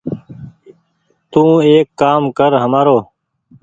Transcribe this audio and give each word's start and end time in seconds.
تو 1.31 1.43
ايڪ 1.67 1.87
ڪآم 2.01 2.21
ڪر 2.37 2.51
همآرو۔ 2.63 2.97